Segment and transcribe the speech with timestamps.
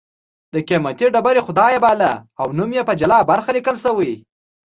[0.53, 2.11] د قېمتي ډبرې خدای یې باله
[2.41, 4.13] او نوم یې په جلا برخه لیکل شوی